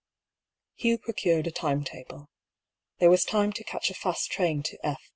Hugh 0.73 0.97
procured 0.97 1.45
a 1.45 1.51
time 1.51 1.83
table. 1.83 2.27
There 2.97 3.11
was 3.11 3.23
time 3.23 3.53
to 3.53 3.63
catch 3.63 3.91
a 3.91 3.93
fast 3.93 4.31
train 4.31 4.63
to 4.63 4.77
F. 4.83 4.99